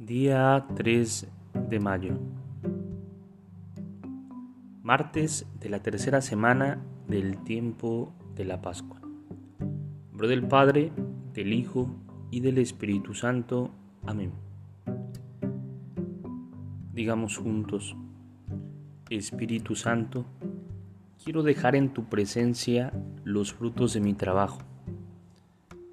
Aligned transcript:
Día 0.00 0.66
3 0.74 1.28
de 1.70 1.78
mayo. 1.78 2.18
Martes 4.82 5.46
de 5.60 5.68
la 5.68 5.84
tercera 5.84 6.20
semana 6.20 6.84
del 7.06 7.44
tiempo 7.44 8.12
de 8.34 8.44
la 8.44 8.60
Pascua. 8.60 9.00
Nombre 10.10 10.26
del 10.26 10.48
Padre, 10.48 10.90
del 11.32 11.52
Hijo 11.52 11.94
y 12.32 12.40
del 12.40 12.58
Espíritu 12.58 13.14
Santo. 13.14 13.70
Amén. 14.04 14.32
Digamos 16.92 17.38
juntos, 17.38 17.96
Espíritu 19.10 19.76
Santo, 19.76 20.26
quiero 21.22 21.44
dejar 21.44 21.76
en 21.76 21.94
tu 21.94 22.06
presencia 22.06 22.92
los 23.22 23.52
frutos 23.52 23.94
de 23.94 24.00
mi 24.00 24.14
trabajo. 24.14 24.58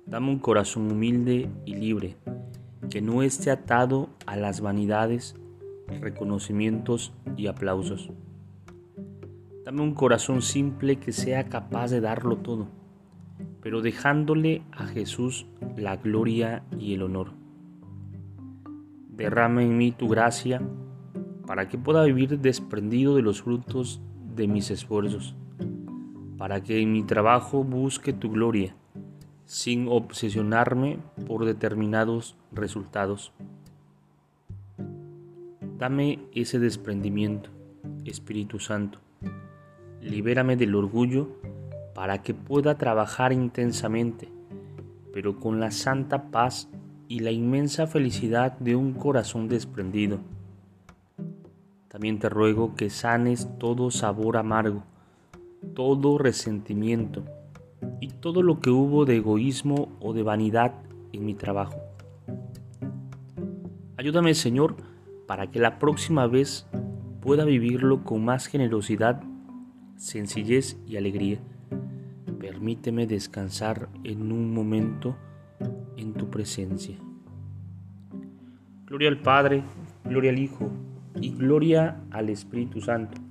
Dame 0.07 0.31
un 0.31 0.39
corazón 0.39 0.91
humilde 0.91 1.51
y 1.65 1.75
libre 1.75 2.17
que 2.91 3.01
no 3.01 3.23
esté 3.23 3.51
atado 3.51 4.09
a 4.25 4.35
las 4.35 4.59
vanidades, 4.59 5.35
reconocimientos 6.01 7.13
y 7.37 7.47
aplausos. 7.47 8.11
Dame 9.63 9.81
un 9.81 9.93
corazón 9.93 10.41
simple 10.41 10.97
que 10.97 11.13
sea 11.13 11.47
capaz 11.47 11.89
de 11.89 12.01
darlo 12.01 12.37
todo, 12.37 12.67
pero 13.61 13.81
dejándole 13.81 14.63
a 14.73 14.87
Jesús 14.87 15.47
la 15.77 15.95
gloria 15.95 16.63
y 16.77 16.93
el 16.93 17.03
honor. 17.03 17.31
Derrama 19.09 19.63
en 19.63 19.77
mí 19.77 19.93
tu 19.93 20.09
gracia 20.09 20.61
para 21.47 21.69
que 21.69 21.77
pueda 21.77 22.03
vivir 22.03 22.39
desprendido 22.39 23.15
de 23.15 23.21
los 23.21 23.41
frutos 23.41 24.01
de 24.35 24.47
mis 24.47 24.69
esfuerzos, 24.69 25.33
para 26.37 26.61
que 26.61 26.81
en 26.81 26.91
mi 26.91 27.03
trabajo 27.03 27.63
busque 27.63 28.11
tu 28.11 28.31
gloria 28.31 28.75
sin 29.51 29.89
obsesionarme 29.89 30.99
por 31.27 31.43
determinados 31.43 32.37
resultados. 32.53 33.33
Dame 35.77 36.19
ese 36.33 36.57
desprendimiento, 36.57 37.49
Espíritu 38.05 38.59
Santo. 38.59 38.99
Libérame 40.01 40.55
del 40.55 40.73
orgullo 40.73 41.35
para 41.93 42.21
que 42.21 42.33
pueda 42.33 42.77
trabajar 42.77 43.33
intensamente, 43.33 44.29
pero 45.11 45.37
con 45.37 45.59
la 45.59 45.71
santa 45.71 46.31
paz 46.31 46.69
y 47.09 47.19
la 47.19 47.31
inmensa 47.31 47.87
felicidad 47.87 48.57
de 48.59 48.77
un 48.77 48.93
corazón 48.93 49.49
desprendido. 49.49 50.19
También 51.89 52.19
te 52.19 52.29
ruego 52.29 52.73
que 52.75 52.89
sanes 52.89 53.49
todo 53.59 53.91
sabor 53.91 54.37
amargo, 54.37 54.85
todo 55.75 56.17
resentimiento, 56.17 57.25
y 57.99 58.09
todo 58.09 58.43
lo 58.43 58.59
que 58.59 58.69
hubo 58.69 59.05
de 59.05 59.17
egoísmo 59.17 59.89
o 59.99 60.13
de 60.13 60.23
vanidad 60.23 60.73
en 61.13 61.25
mi 61.25 61.33
trabajo. 61.33 61.79
Ayúdame, 63.97 64.33
Señor, 64.33 64.75
para 65.27 65.47
que 65.47 65.59
la 65.59 65.79
próxima 65.79 66.27
vez 66.27 66.67
pueda 67.21 67.45
vivirlo 67.45 68.03
con 68.03 68.25
más 68.25 68.47
generosidad, 68.47 69.21
sencillez 69.95 70.77
y 70.87 70.97
alegría. 70.97 71.39
Permíteme 72.39 73.05
descansar 73.05 73.89
en 74.03 74.31
un 74.31 74.53
momento 74.53 75.15
en 75.97 76.13
tu 76.13 76.29
presencia. 76.29 76.97
Gloria 78.87 79.09
al 79.09 79.19
Padre, 79.19 79.63
gloria 80.03 80.31
al 80.31 80.39
Hijo 80.39 80.71
y 81.21 81.31
gloria 81.31 82.01
al 82.09 82.29
Espíritu 82.29 82.81
Santo 82.81 83.30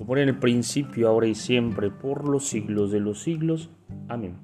como 0.00 0.16
en 0.16 0.30
el 0.30 0.38
principio, 0.38 1.08
ahora 1.08 1.26
y 1.26 1.34
siempre, 1.34 1.90
por 1.90 2.26
los 2.26 2.48
siglos 2.48 2.90
de 2.90 3.00
los 3.00 3.22
siglos. 3.22 3.68
Amén. 4.08 4.38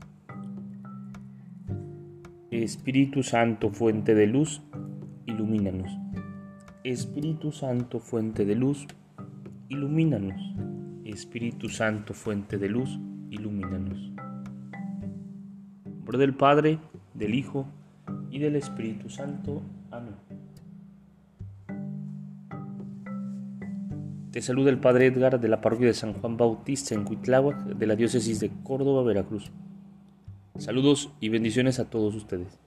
Espíritu 2.50 3.22
Santo, 3.22 3.70
fuente 3.70 4.14
de 4.14 4.26
luz, 4.26 4.60
ilumínanos. 5.24 5.90
Espíritu 6.84 7.52
Santo, 7.52 8.00
fuente 8.00 8.44
de 8.44 8.54
luz, 8.54 8.86
ilumínanos. 9.70 10.38
Espíritu 11.06 11.70
Santo, 11.70 12.12
fuente 12.12 12.58
de 12.58 12.68
luz, 12.68 13.00
ilumínanos. 13.30 14.12
Nombre 15.86 16.18
del 16.18 16.34
Padre, 16.34 16.78
del 17.14 17.34
Hijo 17.34 17.66
y 18.30 18.40
del 18.40 18.56
Espíritu 18.56 19.08
Santo. 19.08 19.62
Te 24.36 24.42
saluda 24.42 24.68
el 24.68 24.76
Padre 24.76 25.06
Edgar 25.06 25.40
de 25.40 25.48
la 25.48 25.62
parroquia 25.62 25.86
de 25.86 25.94
San 25.94 26.12
Juan 26.12 26.36
Bautista 26.36 26.94
en 26.94 27.04
Cuitláhuac, 27.04 27.56
de 27.68 27.86
la 27.86 27.96
diócesis 27.96 28.38
de 28.38 28.50
Córdoba, 28.64 29.02
Veracruz. 29.02 29.50
Saludos 30.58 31.10
y 31.20 31.30
bendiciones 31.30 31.78
a 31.78 31.88
todos 31.88 32.14
ustedes. 32.14 32.60